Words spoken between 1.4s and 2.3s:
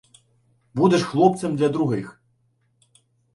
для других.